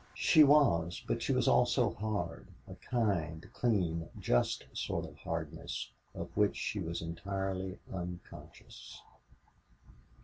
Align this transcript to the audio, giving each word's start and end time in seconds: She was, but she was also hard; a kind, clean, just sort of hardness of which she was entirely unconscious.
She 0.15 0.43
was, 0.43 0.99
but 1.07 1.21
she 1.21 1.31
was 1.31 1.47
also 1.47 1.93
hard; 1.93 2.47
a 2.67 2.73
kind, 2.73 3.47
clean, 3.53 4.09
just 4.17 4.65
sort 4.73 5.05
of 5.05 5.15
hardness 5.17 5.91
of 6.15 6.35
which 6.35 6.55
she 6.55 6.79
was 6.79 7.03
entirely 7.03 7.77
unconscious. 7.93 8.99